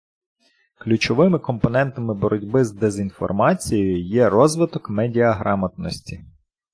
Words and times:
Ключовими 0.79 1.39
компонентами 1.39 2.13
боротьби 2.13 2.65
з 2.65 2.71
дезінформацією 2.71 4.07
є– 4.07 4.29
розвиток 4.29 4.89
медіаграмотності. 4.89 6.23